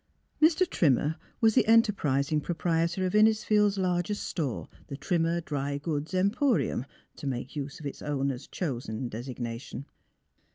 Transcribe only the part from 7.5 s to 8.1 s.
use of its